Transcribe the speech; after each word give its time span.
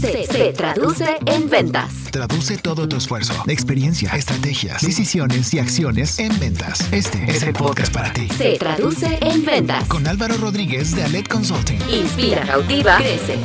se, 0.00 0.52
traduce 0.52 1.18
en 1.26 1.48
ventas. 1.48 1.92
Traduce 2.10 2.58
todo 2.58 2.88
tu 2.88 2.96
esfuerzo, 2.96 3.32
experiencia, 3.46 4.10
estrategias, 4.12 4.82
decisiones 4.82 5.52
y 5.54 5.58
acciones 5.58 6.18
en 6.18 6.38
ventas. 6.38 6.92
Este 6.92 7.24
es 7.28 7.42
el 7.42 7.54
podcast 7.54 7.92
para 7.92 8.12
ti. 8.12 8.28
Se 8.28 8.58
traduce 8.58 9.18
en 9.20 9.44
ventas. 9.44 9.88
Con 9.88 10.06
Álvaro 10.06 10.36
Rodríguez 10.36 10.94
de 10.94 11.04
Alet 11.04 11.28
Consulting. 11.28 11.78
Inspira, 11.90 12.44
cautiva, 12.46 12.98
crece. 12.98 13.38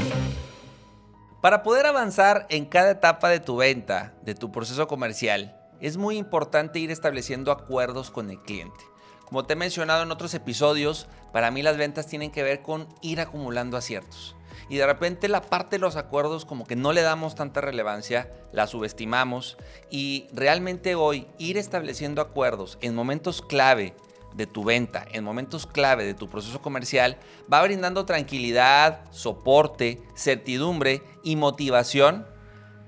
Para 1.42 1.64
poder 1.64 1.86
avanzar 1.86 2.46
en 2.50 2.66
cada 2.66 2.92
etapa 2.92 3.30
de 3.30 3.40
tu 3.40 3.58
venta, 3.58 4.14
de 4.24 4.36
tu 4.36 4.52
proceso 4.52 4.88
comercial, 4.88 5.58
es 5.80 5.98
muy 5.98 6.18
importante 6.18 6.80
ir 6.80 6.92
estableciendo 6.92 7.52
acuerdos 7.52 8.12
con 8.12 8.30
el 8.30 8.40
cliente. 8.40 8.91
Como 9.32 9.46
te 9.46 9.54
he 9.54 9.56
mencionado 9.56 10.04
en 10.04 10.12
otros 10.12 10.34
episodios, 10.34 11.08
para 11.32 11.52
mí 11.52 11.62
las 11.62 11.78
ventas 11.78 12.06
tienen 12.06 12.32
que 12.32 12.44
ver 12.44 12.62
con 12.62 12.90
ir 13.02 13.22
acumulando 13.22 13.78
aciertos. 13.78 14.36
Y 14.68 14.76
de 14.76 14.86
repente 14.86 15.30
la 15.30 15.40
parte 15.40 15.78
de 15.78 15.80
los 15.80 15.96
acuerdos 15.96 16.44
como 16.44 16.68
que 16.68 16.76
no 16.76 16.92
le 16.92 17.02
damos 17.02 17.34
tanta 17.34 17.62
relevancia, 17.62 18.30
la 18.52 18.68
subestimamos 18.68 19.56
y 19.90 20.28
realmente 20.34 20.96
hoy 20.96 21.28
ir 21.38 21.58
estableciendo 21.58 22.22
acuerdos 22.22 22.78
en 22.82 22.94
momentos 22.94 23.42
clave 23.42 23.96
de 24.34 24.48
tu 24.48 24.66
venta, 24.66 25.06
en 25.14 25.24
momentos 25.24 25.66
clave 25.66 26.04
de 26.04 26.14
tu 26.14 26.30
proceso 26.30 26.62
comercial, 26.62 27.16
va 27.52 27.64
brindando 27.64 28.04
tranquilidad, 28.04 29.10
soporte, 29.12 30.04
certidumbre 30.14 31.04
y 31.24 31.38
motivación 31.38 32.28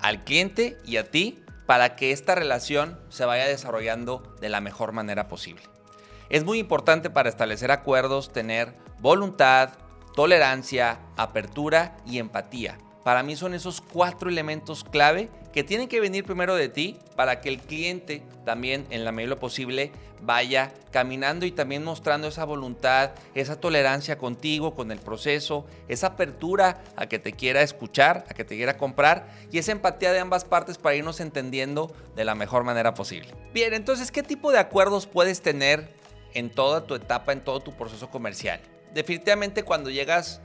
al 0.02 0.26
cliente 0.26 0.78
y 0.84 0.98
a 0.98 1.10
ti 1.10 1.42
para 1.66 1.96
que 1.96 2.12
esta 2.12 2.36
relación 2.36 3.00
se 3.08 3.24
vaya 3.24 3.46
desarrollando 3.46 4.36
de 4.42 4.50
la 4.50 4.60
mejor 4.60 4.92
manera 4.92 5.30
posible. 5.30 5.73
Es 6.30 6.44
muy 6.44 6.60
importante 6.60 7.10
para 7.10 7.30
establecer 7.30 7.72
acuerdos 7.72 8.32
tener 8.32 8.74
voluntad, 9.00 9.72
tolerancia, 10.16 11.00
apertura 11.18 11.98
y 12.06 12.20
empatía. 12.20 12.78
Para 13.04 13.22
mí 13.22 13.36
son 13.36 13.54
esos 13.54 13.82
cuatro 13.82 14.30
elementos 14.30 14.86
clave 14.86 15.30
que 15.52 15.64
tienen 15.64 15.90
que 15.90 16.00
venir 16.00 16.24
primero 16.24 16.56
de 16.56 16.70
ti 16.70 16.98
para 17.18 17.42
que 17.42 17.50
el 17.50 17.60
cliente 17.60 18.24
también 18.46 18.88
en 18.92 19.04
la 19.04 19.12
medida 19.12 19.36
posible 19.36 19.92
vaya 20.22 20.72
caminando 20.90 21.46
y 21.46 21.52
también 21.52 21.84
mostrando 21.84 22.30
esa 22.30 22.46
voluntad, 22.46 23.12
esa 23.36 23.60
tolerancia 23.60 24.18
contigo, 24.18 24.74
con 24.74 24.90
el 24.90 25.00
proceso, 25.00 25.66
esa 25.90 26.08
apertura 26.08 26.82
a 26.96 27.08
que 27.08 27.20
te 27.20 27.34
quiera 27.34 27.62
escuchar, 27.62 28.26
a 28.30 28.34
que 28.34 28.46
te 28.46 28.56
quiera 28.56 28.78
comprar 28.78 29.28
y 29.52 29.58
esa 29.58 29.74
empatía 29.74 30.14
de 30.14 30.20
ambas 30.20 30.46
partes 30.46 30.78
para 30.78 30.96
irnos 30.96 31.20
entendiendo 31.20 31.94
de 32.16 32.24
la 32.24 32.36
mejor 32.36 32.64
manera 32.64 32.94
posible. 32.94 33.34
Bien, 33.54 33.74
entonces, 33.74 34.12
¿qué 34.12 34.24
tipo 34.24 34.54
de 34.54 34.60
acuerdos 34.60 35.08
puedes 35.08 35.42
tener 35.42 35.90
en 36.34 36.50
toda 36.50 36.86
tu 36.86 36.96
etapa, 36.96 37.32
en 37.34 37.44
todo 37.44 37.60
tu 37.60 37.74
proceso 37.74 38.10
comercial? 38.10 38.60
Definitivamente 38.94 39.64
cuando 39.64 39.90
llegas 39.90 40.42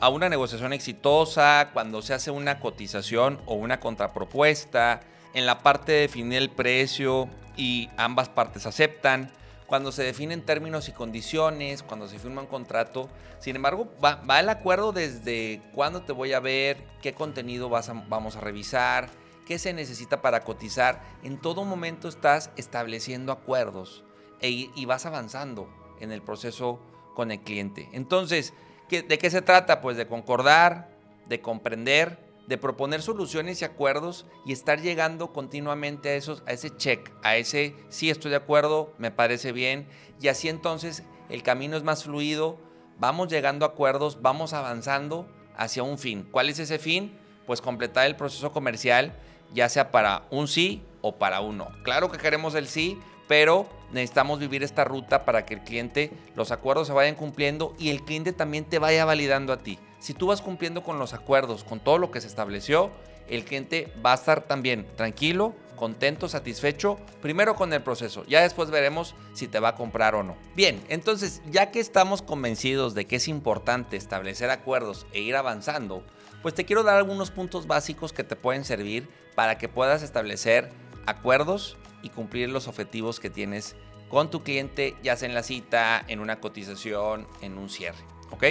a 0.00 0.08
una 0.08 0.28
negociación 0.28 0.72
exitosa, 0.72 1.70
cuando 1.72 2.02
se 2.02 2.14
hace 2.14 2.30
una 2.30 2.58
cotización 2.58 3.40
o 3.46 3.54
una 3.54 3.78
contrapropuesta, 3.78 5.00
en 5.34 5.46
la 5.46 5.60
parte 5.60 5.92
de 5.92 6.00
definir 6.00 6.38
el 6.38 6.50
precio 6.50 7.28
y 7.56 7.88
ambas 7.96 8.28
partes 8.28 8.66
aceptan, 8.66 9.30
cuando 9.66 9.92
se 9.92 10.02
definen 10.02 10.42
términos 10.42 10.88
y 10.88 10.92
condiciones, 10.92 11.82
cuando 11.82 12.08
se 12.08 12.18
firma 12.18 12.42
un 12.42 12.46
contrato. 12.46 13.08
Sin 13.38 13.56
embargo, 13.56 13.90
va, 14.04 14.40
el 14.40 14.48
acuerdo 14.48 14.92
desde 14.92 15.62
cuándo 15.72 16.02
te 16.02 16.12
voy 16.12 16.32
a 16.32 16.40
ver, 16.40 16.84
qué 17.00 17.14
contenido 17.14 17.68
vas 17.68 17.90
vamos 18.08 18.36
a 18.36 18.40
revisar, 18.40 19.08
qué 19.46 19.58
se 19.58 19.72
necesita 19.72 20.20
para 20.20 20.40
cotizar. 20.40 21.00
En 21.22 21.40
todo 21.40 21.64
momento 21.64 22.08
estás 22.08 22.50
estableciendo 22.56 23.32
acuerdos 23.32 24.04
e, 24.42 24.70
y 24.74 24.84
vas 24.84 25.06
avanzando 25.06 25.68
en 26.00 26.12
el 26.12 26.20
proceso 26.22 26.80
con 27.14 27.30
el 27.30 27.40
cliente. 27.40 27.88
Entonces, 27.92 28.52
¿De 29.00 29.18
qué 29.18 29.30
se 29.30 29.40
trata? 29.40 29.80
Pues 29.80 29.96
de 29.96 30.06
concordar, 30.06 30.90
de 31.26 31.40
comprender, 31.40 32.18
de 32.46 32.58
proponer 32.58 33.00
soluciones 33.00 33.62
y 33.62 33.64
acuerdos 33.64 34.26
y 34.44 34.52
estar 34.52 34.82
llegando 34.82 35.32
continuamente 35.32 36.10
a, 36.10 36.14
esos, 36.14 36.42
a 36.46 36.52
ese 36.52 36.76
check, 36.76 37.10
a 37.22 37.36
ese 37.36 37.74
sí 37.88 38.10
estoy 38.10 38.32
de 38.32 38.36
acuerdo, 38.36 38.92
me 38.98 39.10
parece 39.10 39.52
bien 39.52 39.88
y 40.20 40.28
así 40.28 40.50
entonces 40.50 41.04
el 41.30 41.42
camino 41.42 41.74
es 41.78 41.84
más 41.84 42.04
fluido, 42.04 42.58
vamos 42.98 43.28
llegando 43.28 43.64
a 43.64 43.70
acuerdos, 43.70 44.20
vamos 44.20 44.52
avanzando 44.52 45.26
hacia 45.56 45.82
un 45.82 45.98
fin. 45.98 46.28
¿Cuál 46.30 46.50
es 46.50 46.58
ese 46.58 46.78
fin? 46.78 47.18
Pues 47.46 47.62
completar 47.62 48.06
el 48.06 48.16
proceso 48.16 48.52
comercial, 48.52 49.16
ya 49.54 49.70
sea 49.70 49.90
para 49.90 50.26
un 50.30 50.48
sí 50.48 50.82
o 51.00 51.16
para 51.16 51.40
un 51.40 51.56
no. 51.56 51.70
Claro 51.82 52.10
que 52.10 52.18
queremos 52.18 52.54
el 52.56 52.68
sí, 52.68 52.98
pero 53.26 53.66
necesitamos 53.92 54.38
vivir 54.38 54.62
esta 54.62 54.84
ruta 54.84 55.24
para 55.24 55.44
que 55.44 55.54
el 55.54 55.60
cliente, 55.60 56.10
los 56.34 56.50
acuerdos 56.50 56.86
se 56.86 56.92
vayan 56.92 57.14
cumpliendo 57.14 57.74
y 57.78 57.90
el 57.90 58.02
cliente 58.02 58.32
también 58.32 58.64
te 58.64 58.78
vaya 58.78 59.04
validando 59.04 59.52
a 59.52 59.58
ti. 59.58 59.78
Si 59.98 60.14
tú 60.14 60.26
vas 60.28 60.42
cumpliendo 60.42 60.82
con 60.82 60.98
los 60.98 61.14
acuerdos, 61.14 61.64
con 61.64 61.80
todo 61.80 61.98
lo 61.98 62.10
que 62.10 62.20
se 62.20 62.26
estableció, 62.26 62.90
el 63.28 63.44
cliente 63.44 63.92
va 64.04 64.12
a 64.12 64.16
estar 64.16 64.42
también 64.42 64.86
tranquilo, 64.96 65.54
contento, 65.76 66.28
satisfecho, 66.28 66.98
primero 67.20 67.54
con 67.54 67.72
el 67.72 67.82
proceso, 67.82 68.24
ya 68.26 68.42
después 68.42 68.70
veremos 68.70 69.14
si 69.32 69.48
te 69.48 69.58
va 69.58 69.70
a 69.70 69.74
comprar 69.74 70.14
o 70.14 70.22
no. 70.22 70.36
Bien, 70.54 70.80
entonces 70.88 71.42
ya 71.50 71.70
que 71.70 71.80
estamos 71.80 72.22
convencidos 72.22 72.94
de 72.94 73.06
que 73.06 73.16
es 73.16 73.28
importante 73.28 73.96
establecer 73.96 74.50
acuerdos 74.50 75.06
e 75.12 75.20
ir 75.20 75.36
avanzando, 75.36 76.04
pues 76.42 76.54
te 76.54 76.64
quiero 76.64 76.82
dar 76.82 76.96
algunos 76.96 77.30
puntos 77.30 77.66
básicos 77.66 78.12
que 78.12 78.24
te 78.24 78.36
pueden 78.36 78.64
servir 78.64 79.08
para 79.34 79.58
que 79.58 79.68
puedas 79.68 80.02
establecer 80.02 80.70
acuerdos 81.06 81.76
y 82.02 82.10
cumplir 82.10 82.50
los 82.50 82.68
objetivos 82.68 83.20
que 83.20 83.30
tienes 83.30 83.76
con 84.08 84.30
tu 84.30 84.42
cliente, 84.42 84.94
ya 85.02 85.16
sea 85.16 85.28
en 85.28 85.34
la 85.34 85.42
cita, 85.42 86.04
en 86.06 86.20
una 86.20 86.40
cotización, 86.40 87.26
en 87.40 87.56
un 87.56 87.70
cierre. 87.70 88.04
¿Ok? 88.30 88.44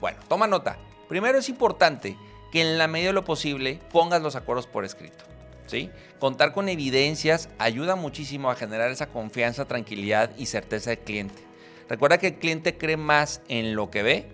Bueno, 0.00 0.18
toma 0.28 0.46
nota. 0.46 0.78
Primero 1.08 1.38
es 1.38 1.48
importante 1.48 2.16
que 2.52 2.60
en 2.60 2.78
la 2.78 2.86
medida 2.86 3.08
de 3.08 3.14
lo 3.14 3.24
posible 3.24 3.80
pongas 3.92 4.22
los 4.22 4.36
acuerdos 4.36 4.66
por 4.66 4.84
escrito. 4.84 5.24
¿Sí? 5.66 5.90
Contar 6.18 6.52
con 6.52 6.68
evidencias 6.68 7.48
ayuda 7.58 7.94
muchísimo 7.94 8.50
a 8.50 8.56
generar 8.56 8.90
esa 8.90 9.06
confianza, 9.06 9.66
tranquilidad 9.66 10.32
y 10.36 10.46
certeza 10.46 10.90
del 10.90 10.98
cliente. 10.98 11.42
Recuerda 11.88 12.18
que 12.18 12.28
el 12.28 12.34
cliente 12.34 12.76
cree 12.76 12.96
más 12.96 13.40
en 13.48 13.76
lo 13.76 13.90
que 13.90 14.02
ve 14.02 14.28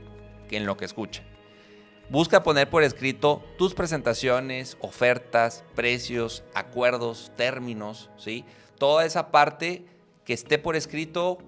que 0.48 0.56
en 0.56 0.66
lo 0.66 0.76
que 0.76 0.84
escucha. 0.84 1.22
Busca 2.08 2.44
poner 2.44 2.70
por 2.70 2.84
escrito 2.84 3.42
tus 3.58 3.74
presentaciones, 3.74 4.76
ofertas, 4.80 5.64
precios, 5.74 6.44
acuerdos, 6.54 7.32
términos, 7.36 8.10
¿sí? 8.16 8.44
Toda 8.78 9.04
esa 9.04 9.32
parte 9.32 9.84
que 10.24 10.32
esté 10.32 10.58
por 10.58 10.76
escrito, 10.76 11.38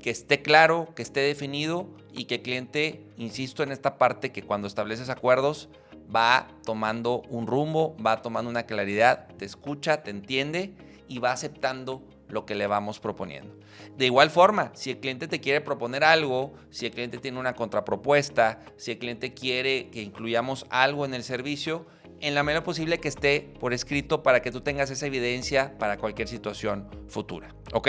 que 0.00 0.10
esté 0.10 0.42
claro, 0.42 0.88
que 0.96 1.02
esté 1.02 1.20
definido 1.20 1.86
y 2.12 2.24
que 2.24 2.36
el 2.36 2.42
cliente, 2.42 3.06
insisto 3.16 3.62
en 3.62 3.70
esta 3.70 3.96
parte, 3.96 4.32
que 4.32 4.42
cuando 4.42 4.66
estableces 4.66 5.08
acuerdos 5.08 5.68
va 6.14 6.48
tomando 6.64 7.22
un 7.28 7.46
rumbo, 7.46 7.96
va 8.04 8.22
tomando 8.22 8.50
una 8.50 8.64
claridad, 8.64 9.28
te 9.38 9.44
escucha, 9.44 10.02
te 10.02 10.10
entiende 10.10 10.74
y 11.06 11.20
va 11.20 11.30
aceptando 11.30 12.02
lo 12.32 12.46
que 12.46 12.54
le 12.54 12.66
vamos 12.66 12.98
proponiendo. 12.98 13.54
De 13.96 14.06
igual 14.06 14.30
forma, 14.30 14.72
si 14.74 14.90
el 14.90 14.98
cliente 14.98 15.28
te 15.28 15.40
quiere 15.40 15.60
proponer 15.60 16.02
algo, 16.02 16.54
si 16.70 16.86
el 16.86 16.92
cliente 16.92 17.18
tiene 17.18 17.38
una 17.38 17.54
contrapropuesta, 17.54 18.60
si 18.76 18.92
el 18.92 18.98
cliente 18.98 19.34
quiere 19.34 19.90
que 19.90 20.02
incluyamos 20.02 20.66
algo 20.70 21.04
en 21.04 21.14
el 21.14 21.22
servicio, 21.22 21.86
en 22.20 22.34
la 22.34 22.42
medida 22.42 22.64
posible 22.64 22.98
que 22.98 23.08
esté 23.08 23.52
por 23.60 23.74
escrito 23.74 24.22
para 24.22 24.40
que 24.40 24.50
tú 24.50 24.62
tengas 24.62 24.90
esa 24.90 25.06
evidencia 25.06 25.76
para 25.78 25.98
cualquier 25.98 26.28
situación 26.28 26.88
futura. 27.08 27.54
¿Ok? 27.74 27.88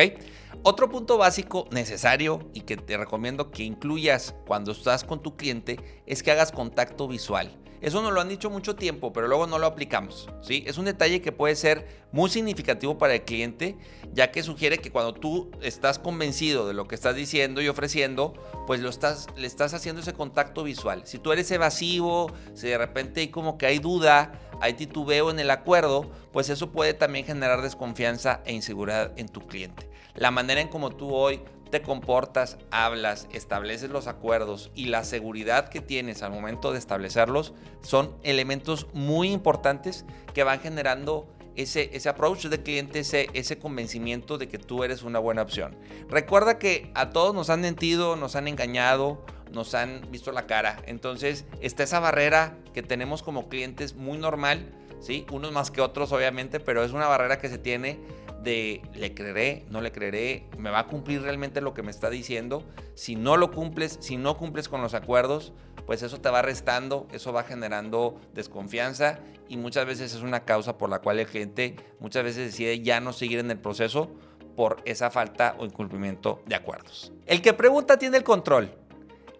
Otro 0.65 0.89
punto 0.89 1.17
básico 1.17 1.67
necesario 1.71 2.39
y 2.53 2.61
que 2.61 2.77
te 2.77 2.95
recomiendo 2.95 3.51
que 3.51 3.63
incluyas 3.63 4.33
cuando 4.47 4.71
estás 4.71 5.03
con 5.03 5.21
tu 5.21 5.35
cliente 5.35 5.77
es 6.05 6.23
que 6.23 6.31
hagas 6.31 6.53
contacto 6.53 7.05
visual. 7.09 7.59
Eso 7.81 8.01
nos 8.01 8.13
lo 8.13 8.21
han 8.21 8.29
dicho 8.29 8.49
mucho 8.49 8.77
tiempo, 8.77 9.11
pero 9.11 9.27
luego 9.27 9.45
no 9.45 9.59
lo 9.59 9.67
aplicamos. 9.67 10.29
¿sí? 10.41 10.63
Es 10.65 10.77
un 10.77 10.85
detalle 10.85 11.21
que 11.21 11.33
puede 11.33 11.57
ser 11.57 12.05
muy 12.13 12.29
significativo 12.29 12.97
para 12.97 13.13
el 13.13 13.23
cliente, 13.23 13.75
ya 14.13 14.31
que 14.31 14.41
sugiere 14.41 14.77
que 14.77 14.89
cuando 14.89 15.13
tú 15.13 15.51
estás 15.61 15.99
convencido 15.99 16.65
de 16.65 16.73
lo 16.73 16.87
que 16.87 16.95
estás 16.95 17.17
diciendo 17.17 17.61
y 17.61 17.67
ofreciendo, 17.67 18.33
pues 18.65 18.79
lo 18.79 18.87
estás, 18.87 19.27
le 19.35 19.47
estás 19.47 19.73
haciendo 19.73 20.01
ese 20.01 20.13
contacto 20.13 20.63
visual. 20.63 21.01
Si 21.03 21.19
tú 21.19 21.33
eres 21.33 21.51
evasivo, 21.51 22.31
si 22.53 22.69
de 22.69 22.77
repente 22.77 23.19
hay 23.19 23.27
como 23.27 23.57
que 23.57 23.65
hay 23.65 23.79
duda, 23.79 24.39
hay 24.61 24.75
titubeo 24.75 25.29
en 25.29 25.39
el 25.39 25.51
acuerdo, 25.51 26.09
pues 26.31 26.47
eso 26.47 26.71
puede 26.71 26.93
también 26.93 27.25
generar 27.25 27.61
desconfianza 27.61 28.39
e 28.45 28.53
inseguridad 28.53 29.11
en 29.17 29.27
tu 29.27 29.41
cliente. 29.45 29.92
La 30.15 30.31
manera 30.31 30.61
en 30.61 30.67
como 30.67 30.91
tú 30.91 31.13
hoy 31.13 31.41
te 31.71 31.81
comportas, 31.81 32.59
hablas, 32.69 33.27
estableces 33.31 33.89
los 33.89 34.05
acuerdos 34.05 34.69
y 34.75 34.85
la 34.85 35.03
seguridad 35.03 35.69
que 35.69 35.81
tienes 35.81 36.21
al 36.21 36.31
momento 36.31 36.71
de 36.71 36.77
establecerlos 36.77 37.53
son 37.81 38.15
elementos 38.21 38.85
muy 38.93 39.31
importantes 39.31 40.05
que 40.35 40.43
van 40.43 40.59
generando 40.59 41.27
ese, 41.55 41.89
ese 41.93 42.09
approach 42.09 42.45
de 42.45 42.61
cliente, 42.61 42.99
ese, 42.99 43.27
ese 43.33 43.57
convencimiento 43.57 44.37
de 44.37 44.47
que 44.47 44.59
tú 44.59 44.83
eres 44.83 45.01
una 45.01 45.17
buena 45.17 45.41
opción. 45.41 45.75
Recuerda 46.09 46.59
que 46.59 46.91
a 46.93 47.09
todos 47.09 47.33
nos 47.33 47.49
han 47.49 47.61
mentido, 47.61 48.15
nos 48.15 48.35
han 48.35 48.47
engañado, 48.47 49.25
nos 49.51 49.73
han 49.73 50.01
visto 50.11 50.31
la 50.31 50.45
cara. 50.45 50.77
Entonces 50.85 51.45
está 51.61 51.83
esa 51.83 51.99
barrera 51.99 52.57
que 52.73 52.83
tenemos 52.83 53.23
como 53.23 53.49
clientes 53.49 53.95
muy 53.95 54.17
normal, 54.17 54.71
¿sí? 54.99 55.25
Unos 55.31 55.51
más 55.51 55.71
que 55.71 55.81
otros 55.81 56.11
obviamente, 56.11 56.59
pero 56.59 56.83
es 56.83 56.91
una 56.91 57.07
barrera 57.07 57.39
que 57.39 57.49
se 57.49 57.57
tiene 57.57 57.99
de 58.43 58.81
le 58.93 59.13
creeré, 59.13 59.65
no 59.69 59.81
le 59.81 59.91
creeré, 59.91 60.47
me 60.57 60.69
va 60.69 60.79
a 60.79 60.87
cumplir 60.87 61.21
realmente 61.21 61.61
lo 61.61 61.73
que 61.73 61.83
me 61.83 61.91
está 61.91 62.09
diciendo. 62.09 62.63
Si 62.95 63.15
no 63.15 63.37
lo 63.37 63.51
cumples, 63.51 63.97
si 64.01 64.17
no 64.17 64.37
cumples 64.37 64.69
con 64.69 64.81
los 64.81 64.93
acuerdos, 64.93 65.53
pues 65.85 66.03
eso 66.03 66.19
te 66.21 66.29
va 66.29 66.41
restando, 66.41 67.07
eso 67.11 67.33
va 67.33 67.43
generando 67.43 68.19
desconfianza 68.33 69.19
y 69.47 69.57
muchas 69.57 69.85
veces 69.85 70.13
es 70.13 70.21
una 70.21 70.45
causa 70.45 70.77
por 70.77 70.89
la 70.89 70.99
cual 70.99 71.19
el 71.19 71.27
cliente 71.27 71.75
muchas 71.99 72.23
veces 72.23 72.51
decide 72.51 72.81
ya 72.81 72.99
no 72.99 73.13
seguir 73.13 73.39
en 73.39 73.51
el 73.51 73.59
proceso 73.59 74.11
por 74.55 74.77
esa 74.85 75.09
falta 75.09 75.55
o 75.57 75.65
incumplimiento 75.65 76.41
de 76.45 76.55
acuerdos. 76.55 77.11
El 77.25 77.41
que 77.41 77.53
pregunta 77.53 77.97
tiene 77.97 78.17
el 78.17 78.23
control. 78.23 78.75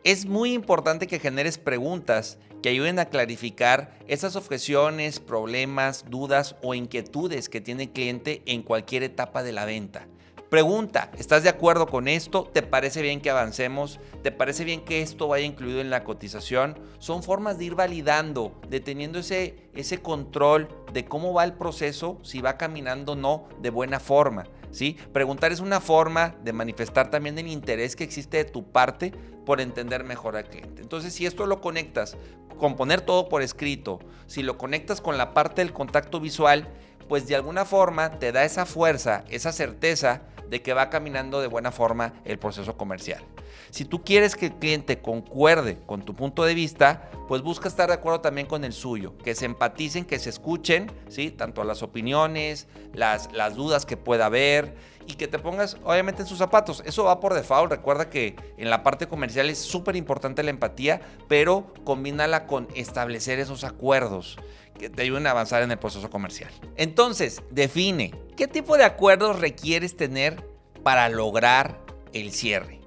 Es 0.04 0.26
muy 0.26 0.52
importante 0.52 1.08
que 1.08 1.18
generes 1.18 1.58
preguntas 1.58 2.38
que 2.62 2.68
ayuden 2.68 3.00
a 3.00 3.06
clarificar 3.06 3.98
esas 4.10 4.36
objeciones, 4.36 5.22
problemas, 5.22 6.04
dudas 6.10 6.58
o 6.62 6.74
inquietudes 6.74 7.48
que 7.48 7.62
tiene 7.62 7.84
el 7.84 7.92
cliente 7.92 8.42
en 8.46 8.64
cualquier 8.64 9.04
etapa 9.04 9.44
de 9.44 9.54
la 9.54 9.64
venta. 9.64 10.06
Pregunta, 10.50 11.10
¿estás 11.18 11.44
de 11.44 11.50
acuerdo 11.50 11.88
con 11.88 12.10
esto? 12.10 12.44
¿Te 12.44 12.64
parece 12.64 13.02
bien 13.02 13.22
que 13.22 13.30
avancemos? 13.30 14.02
¿Te 14.24 14.34
parece 14.34 14.66
bien 14.66 14.84
que 14.84 15.02
esto 15.02 15.30
vaya 15.30 15.46
incluido 15.46 15.80
en 15.80 15.90
la 15.90 16.04
cotización? 16.04 16.78
Son 17.00 17.24
formas 17.24 17.58
de 17.58 17.64
ir 17.64 17.76
validando, 17.76 18.60
de 18.70 18.82
teniendo 18.82 19.20
ese, 19.20 19.70
ese 19.74 20.00
control 20.00 20.68
de 20.92 21.06
cómo 21.06 21.34
va 21.34 21.46
el 21.46 21.54
proceso, 21.54 22.20
si 22.24 22.42
va 22.42 22.58
caminando 22.58 23.14
o 23.14 23.16
no 23.16 23.48
de 23.62 23.70
buena 23.70 24.02
forma. 24.02 24.44
¿Sí? 24.74 24.98
Preguntar 25.14 25.54
es 25.54 25.62
una 25.62 25.80
forma 25.80 26.36
de 26.44 26.52
manifestar 26.52 27.10
también 27.10 27.40
el 27.40 27.48
interés 27.48 27.96
que 27.96 28.04
existe 28.04 28.38
de 28.38 28.46
tu 28.46 28.70
parte 28.70 29.14
por 29.46 29.62
entender 29.62 30.04
mejor 30.04 30.36
al 30.36 30.50
cliente. 30.50 30.82
Entonces, 30.82 31.14
si 31.14 31.26
esto 31.26 31.46
lo 31.46 31.62
conectas 31.62 32.18
con 32.58 32.76
poner 32.76 33.02
todo 33.02 33.30
por 33.30 33.42
escrito, 33.42 34.00
si 34.28 34.44
lo 34.44 34.58
conectas 34.58 35.00
con 35.00 35.18
la 35.18 35.34
parte 35.34 35.62
del 35.62 35.74
contacto 35.74 36.20
visual, 36.20 36.68
pues 37.08 37.28
de 37.28 37.36
alguna 37.36 37.66
forma 37.66 38.20
te 38.20 38.32
da 38.32 38.44
esa 38.44 38.66
fuerza, 38.66 39.24
esa 39.30 39.52
certeza 39.52 40.24
de 40.50 40.62
que 40.62 40.74
va 40.74 40.90
caminando 40.90 41.42
de 41.42 41.48
buena 41.48 41.72
forma 41.72 42.14
el 42.26 42.40
proceso 42.40 42.78
comercial. 42.78 43.24
Si 43.70 43.86
tú 43.86 44.04
quieres 44.04 44.36
que 44.36 44.48
el 44.48 44.54
cliente 44.54 45.02
concuerde 45.02 45.78
con 45.86 46.04
tu 46.04 46.14
punto 46.14 46.44
de 46.44 46.54
vista, 46.54 47.10
pues 47.28 47.42
busca 47.42 47.68
estar 47.68 47.88
de 47.90 47.96
acuerdo 47.96 48.22
también 48.22 48.48
con 48.48 48.64
el 48.64 48.74
suyo, 48.74 49.18
que 49.18 49.36
se 49.36 49.46
empaticen, 49.46 50.06
que 50.06 50.20
se 50.20 50.30
escuchen, 50.30 50.92
¿sí? 51.10 51.32
tanto 51.32 51.64
las 51.64 51.84
opiniones, 51.84 52.68
las, 52.94 53.32
las 53.34 53.56
dudas 53.56 53.86
que 53.86 53.98
pueda 53.98 54.28
haber 54.28 54.76
y 55.08 55.16
que 55.16 55.28
te 55.28 55.40
pongas 55.40 55.78
obviamente 55.84 56.22
en 56.22 56.28
sus 56.28 56.38
zapatos. 56.38 56.84
Eso 56.86 57.06
va 57.06 57.20
por 57.20 57.34
default. 57.34 57.72
Recuerda 57.72 58.10
que 58.10 58.36
en 58.58 58.70
la 58.70 58.84
parte 58.84 59.08
comercial 59.08 59.50
es 59.50 59.60
súper 59.60 59.96
importante 59.96 60.44
la 60.44 60.50
empatía, 60.50 61.02
pero 61.28 61.74
combínala 61.84 62.48
con 62.48 62.68
establecer 62.76 63.40
esos 63.40 63.64
acuerdos 63.64 64.38
que 64.78 64.90
te 64.90 65.04
ayuden 65.04 65.28
a 65.28 65.32
avanzar 65.32 65.64
en 65.64 65.72
el 65.72 65.78
proceso 65.78 66.10
comercial. 66.10 66.52
Entonces, 66.76 67.44
define 67.52 68.14
qué 68.36 68.48
tipo 68.48 68.78
de 68.78 68.84
acuerdos 68.84 69.40
requieres 69.40 69.96
tener 69.96 70.44
para 70.84 71.10
lograr 71.10 71.80
el 72.14 72.32
cierre. 72.32 72.83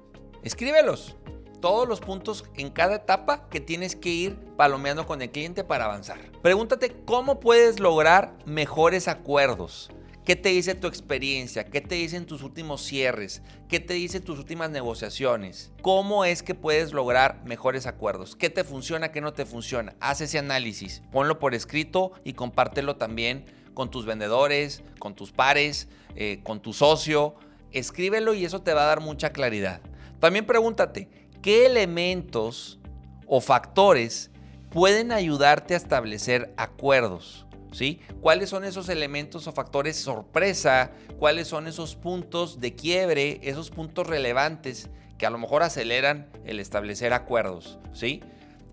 Escríbelos. 0.47 1.17
Todos 1.59 1.89
los 1.89 1.99
puntos 1.99 2.45
en 2.55 2.69
cada 2.69 2.95
etapa 2.95 3.49
que 3.49 3.59
tienes 3.59 3.97
que 3.97 4.07
ir 4.07 4.39
palomeando 4.55 5.05
con 5.05 5.21
el 5.21 5.29
cliente 5.29 5.65
para 5.65 5.83
avanzar. 5.83 6.19
Pregúntate 6.41 6.95
cómo 7.03 7.41
puedes 7.41 7.81
lograr 7.81 8.33
mejores 8.45 9.09
acuerdos. 9.09 9.91
¿Qué 10.23 10.37
te 10.37 10.47
dice 10.47 10.73
tu 10.73 10.87
experiencia? 10.87 11.65
¿Qué 11.65 11.81
te 11.81 11.95
dicen 11.95 12.25
tus 12.25 12.43
últimos 12.43 12.81
cierres? 12.81 13.41
¿Qué 13.67 13.81
te 13.81 13.95
dicen 13.95 14.23
tus 14.23 14.39
últimas 14.39 14.69
negociaciones? 14.69 15.73
¿Cómo 15.81 16.23
es 16.23 16.43
que 16.43 16.55
puedes 16.55 16.93
lograr 16.93 17.43
mejores 17.43 17.85
acuerdos? 17.85 18.37
¿Qué 18.37 18.49
te 18.49 18.63
funciona? 18.63 19.11
¿Qué 19.11 19.19
no 19.19 19.33
te 19.33 19.45
funciona? 19.45 19.97
Haz 19.99 20.21
ese 20.21 20.39
análisis, 20.39 21.01
ponlo 21.11 21.39
por 21.39 21.55
escrito 21.55 22.13
y 22.23 22.33
compártelo 22.33 22.95
también 22.95 23.43
con 23.73 23.91
tus 23.91 24.05
vendedores, 24.05 24.81
con 24.97 25.13
tus 25.13 25.33
pares, 25.33 25.89
eh, 26.15 26.39
con 26.43 26.61
tu 26.61 26.71
socio. 26.71 27.35
Escríbelo 27.73 28.33
y 28.33 28.45
eso 28.45 28.61
te 28.61 28.73
va 28.73 28.83
a 28.83 28.87
dar 28.87 29.01
mucha 29.01 29.31
claridad. 29.31 29.81
También 30.19 30.45
pregúntate, 30.45 31.09
¿qué 31.41 31.65
elementos 31.65 32.79
o 33.27 33.41
factores 33.41 34.31
pueden 34.69 35.11
ayudarte 35.11 35.73
a 35.73 35.77
establecer 35.77 36.53
acuerdos? 36.57 37.45
¿Sí? 37.71 37.99
¿Cuáles 38.21 38.49
son 38.49 38.63
esos 38.63 38.89
elementos 38.89 39.45
o 39.45 39.51
factores 39.51 39.97
sorpresa? 39.97 40.91
¿Cuáles 41.19 41.47
son 41.47 41.67
esos 41.67 41.95
puntos 41.95 42.59
de 42.59 42.73
quiebre, 42.73 43.39
esos 43.43 43.69
puntos 43.69 44.07
relevantes 44.07 44.89
que 45.17 45.25
a 45.25 45.29
lo 45.29 45.37
mejor 45.37 45.63
aceleran 45.63 46.29
el 46.45 46.59
establecer 46.59 47.13
acuerdos? 47.13 47.77
¿Sí? 47.93 48.23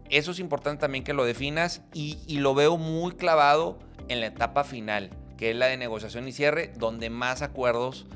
Eso 0.09 0.31
es 0.31 0.39
importante 0.39 0.81
también 0.81 1.05
que 1.05 1.13
lo 1.13 1.25
definas 1.25 1.83
y, 1.93 2.19
y 2.27 2.39
lo 2.39 2.55
veo 2.55 2.79
muy 2.79 3.13
clavado 3.13 3.79
en 4.09 4.21
la 4.21 4.27
etapa 4.27 4.65
final, 4.65 5.11
que 5.37 5.51
es 5.51 5.57
la 5.57 5.67
de 5.67 5.77
negociación 5.77 6.27
y 6.29 6.33
cierre, 6.33 6.73
donde 6.77 7.11
más 7.11 7.43
acuerdos 7.43 8.07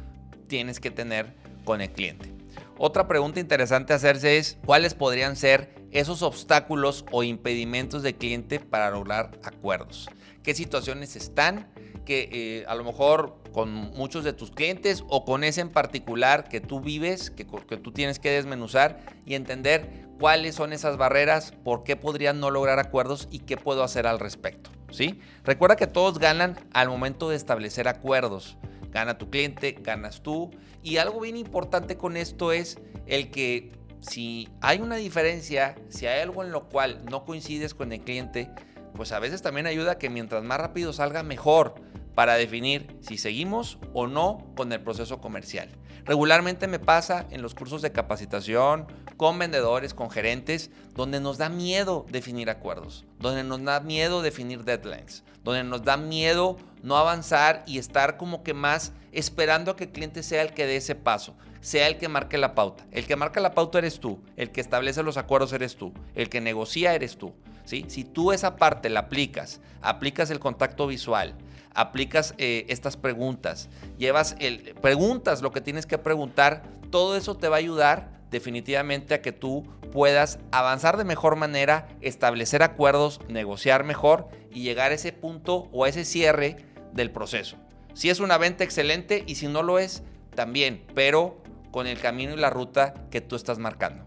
tienes 0.46 0.80
que 0.80 0.90
tener 0.90 1.34
con 1.64 1.80
el 1.80 1.90
cliente. 1.90 2.37
Otra 2.78 3.08
pregunta 3.08 3.40
interesante 3.40 3.92
hacerse 3.92 4.38
es 4.38 4.56
cuáles 4.64 4.94
podrían 4.94 5.36
ser 5.36 5.74
esos 5.90 6.22
obstáculos 6.22 7.04
o 7.10 7.22
impedimentos 7.22 8.02
del 8.02 8.14
cliente 8.14 8.60
para 8.60 8.90
lograr 8.90 9.32
acuerdos 9.42 10.08
qué 10.48 10.54
situaciones 10.54 11.14
están, 11.14 11.70
que 12.06 12.30
eh, 12.32 12.64
a 12.68 12.74
lo 12.74 12.82
mejor 12.82 13.36
con 13.52 13.70
muchos 13.70 14.24
de 14.24 14.32
tus 14.32 14.50
clientes 14.50 15.04
o 15.08 15.26
con 15.26 15.44
ese 15.44 15.60
en 15.60 15.68
particular 15.68 16.48
que 16.48 16.62
tú 16.62 16.80
vives, 16.80 17.30
que, 17.30 17.46
que 17.46 17.76
tú 17.76 17.92
tienes 17.92 18.18
que 18.18 18.30
desmenuzar 18.30 18.98
y 19.26 19.34
entender 19.34 20.08
cuáles 20.18 20.54
son 20.54 20.72
esas 20.72 20.96
barreras, 20.96 21.52
por 21.64 21.84
qué 21.84 21.96
podrían 21.96 22.40
no 22.40 22.50
lograr 22.50 22.78
acuerdos 22.78 23.28
y 23.30 23.40
qué 23.40 23.58
puedo 23.58 23.82
hacer 23.82 24.06
al 24.06 24.18
respecto. 24.18 24.70
¿sí? 24.90 25.20
Recuerda 25.44 25.76
que 25.76 25.86
todos 25.86 26.18
ganan 26.18 26.56
al 26.72 26.88
momento 26.88 27.28
de 27.28 27.36
establecer 27.36 27.86
acuerdos. 27.86 28.56
Gana 28.90 29.18
tu 29.18 29.30
cliente, 29.30 29.76
ganas 29.80 30.22
tú. 30.22 30.50
Y 30.82 30.96
algo 30.96 31.20
bien 31.20 31.36
importante 31.36 31.96
con 31.96 32.16
esto 32.16 32.52
es 32.52 32.78
el 33.06 33.30
que 33.30 33.72
si 34.00 34.48
hay 34.60 34.80
una 34.80 34.96
diferencia, 34.96 35.74
si 35.88 36.06
hay 36.06 36.20
algo 36.20 36.42
en 36.42 36.52
lo 36.52 36.68
cual 36.68 37.04
no 37.10 37.24
coincides 37.24 37.74
con 37.74 37.92
el 37.92 38.00
cliente, 38.00 38.50
pues 38.94 39.12
a 39.12 39.18
veces 39.18 39.42
también 39.42 39.66
ayuda 39.66 39.92
a 39.92 39.98
que 39.98 40.10
mientras 40.10 40.42
más 40.42 40.58
rápido 40.58 40.92
salga 40.92 41.22
mejor 41.22 41.74
para 42.14 42.34
definir 42.34 42.96
si 43.00 43.16
seguimos 43.16 43.78
o 43.92 44.06
no 44.06 44.52
con 44.56 44.72
el 44.72 44.80
proceso 44.80 45.20
comercial. 45.20 45.68
Regularmente 46.08 46.68
me 46.68 46.78
pasa 46.78 47.26
en 47.30 47.42
los 47.42 47.54
cursos 47.54 47.82
de 47.82 47.92
capacitación 47.92 48.86
con 49.18 49.38
vendedores, 49.38 49.92
con 49.92 50.08
gerentes, 50.08 50.70
donde 50.94 51.20
nos 51.20 51.36
da 51.36 51.50
miedo 51.50 52.06
definir 52.08 52.48
acuerdos, 52.48 53.04
donde 53.18 53.44
nos 53.44 53.62
da 53.62 53.80
miedo 53.80 54.22
definir 54.22 54.64
deadlines, 54.64 55.22
donde 55.44 55.64
nos 55.64 55.84
da 55.84 55.98
miedo 55.98 56.56
no 56.82 56.96
avanzar 56.96 57.62
y 57.66 57.76
estar 57.76 58.16
como 58.16 58.42
que 58.42 58.54
más 58.54 58.92
esperando 59.12 59.72
a 59.72 59.76
que 59.76 59.84
el 59.84 59.92
cliente 59.92 60.22
sea 60.22 60.40
el 60.40 60.54
que 60.54 60.64
dé 60.64 60.76
ese 60.76 60.94
paso, 60.94 61.36
sea 61.60 61.86
el 61.88 61.98
que 61.98 62.08
marque 62.08 62.38
la 62.38 62.54
pauta. 62.54 62.86
El 62.90 63.06
que 63.06 63.16
marca 63.16 63.40
la 63.40 63.52
pauta 63.52 63.78
eres 63.78 64.00
tú, 64.00 64.20
el 64.36 64.50
que 64.50 64.60
establece 64.60 65.02
los 65.02 65.16
acuerdos 65.16 65.52
eres 65.52 65.76
tú, 65.76 65.92
el 66.14 66.28
que 66.28 66.40
negocia 66.40 66.94
eres 66.94 67.16
tú. 67.18 67.34
Si 67.64 68.04
tú 68.04 68.32
esa 68.32 68.56
parte 68.56 68.88
la 68.88 69.00
aplicas, 69.00 69.60
aplicas 69.82 70.30
el 70.30 70.38
contacto 70.38 70.86
visual, 70.86 71.34
aplicas 71.74 72.34
eh, 72.38 72.64
estas 72.68 72.96
preguntas, 72.96 73.68
llevas 73.98 74.36
el, 74.38 74.74
preguntas 74.80 75.42
lo 75.42 75.52
que 75.52 75.60
tienes 75.60 75.84
que 75.84 75.98
preguntar, 75.98 76.62
todo 76.90 77.14
eso 77.14 77.36
te 77.36 77.48
va 77.48 77.56
a 77.56 77.58
ayudar 77.58 78.10
definitivamente 78.30 79.12
a 79.12 79.20
que 79.20 79.32
tú 79.32 79.66
puedas 79.92 80.38
avanzar 80.50 80.96
de 80.96 81.04
mejor 81.04 81.36
manera, 81.36 81.88
establecer 82.00 82.62
acuerdos, 82.62 83.20
negociar 83.28 83.84
mejor 83.84 84.28
y 84.50 84.62
llegar 84.62 84.92
a 84.92 84.94
ese 84.94 85.12
punto 85.12 85.68
o 85.70 85.84
a 85.84 85.90
ese 85.90 86.06
cierre 86.06 86.56
del 86.92 87.10
proceso. 87.10 87.58
Si 87.92 88.08
es 88.08 88.20
una 88.20 88.38
venta 88.38 88.64
excelente 88.64 89.24
y 89.26 89.34
si 89.34 89.46
no 89.46 89.62
lo 89.62 89.78
es, 89.78 90.02
también, 90.34 90.84
pero 90.94 91.42
con 91.70 91.86
el 91.86 92.00
camino 92.00 92.32
y 92.32 92.36
la 92.36 92.50
ruta 92.50 92.94
que 93.10 93.20
tú 93.20 93.36
estás 93.36 93.58
marcando. 93.58 94.04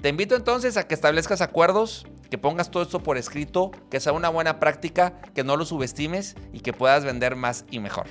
Te 0.00 0.10
invito 0.10 0.36
entonces 0.36 0.76
a 0.76 0.86
que 0.86 0.94
establezcas 0.94 1.40
acuerdos, 1.40 2.06
que 2.28 2.36
pongas 2.36 2.70
todo 2.70 2.82
esto 2.82 3.02
por 3.02 3.16
escrito, 3.16 3.70
que 3.90 4.00
sea 4.00 4.12
una 4.12 4.28
buena 4.28 4.60
práctica, 4.60 5.20
que 5.34 5.44
no 5.44 5.56
lo 5.56 5.64
subestimes 5.64 6.36
y 6.52 6.60
que 6.60 6.72
puedas 6.72 7.04
vender 7.04 7.36
más 7.36 7.64
y 7.70 7.78
mejor. 7.78 8.06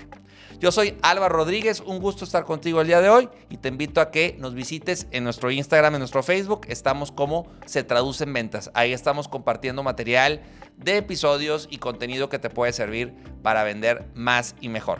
Yo 0.60 0.72
soy 0.72 0.98
Álvaro 1.01 1.36
Rodríguez, 1.36 1.82
un 1.82 2.00
gusto 2.00 2.25
estar 2.25 2.46
contigo 2.46 2.82
el 2.82 2.88
día 2.88 3.01
de 3.01 3.10
hoy 3.10 3.30
y 3.50 3.58
te 3.58 3.68
invito 3.68 4.01
a 4.01 4.12
que 4.12 4.36
nos 4.39 4.53
visites 4.53 5.08
en 5.12 5.24
nuestro 5.24 5.51
Instagram, 5.51 5.96
en 5.96 6.00
nuestro 6.00 6.24
Facebook. 6.24 6.62
Estamos 6.70 7.12
como 7.12 7.48
se 7.65 7.84
traduce 7.84 8.24
en 8.24 8.34
ventas. 8.34 8.72
Ahí 8.74 8.94
estamos 8.94 9.27
compartiendo 9.27 9.84
material 9.84 10.42
de 10.77 10.98
episodios 10.98 11.68
y 11.70 11.77
contenido 11.77 12.30
que 12.30 12.39
te 12.39 12.50
puede 12.50 12.74
servir 12.74 13.13
para 13.42 13.63
vender 13.63 14.08
más 14.15 14.56
y 14.62 14.70
mejor. 14.70 15.00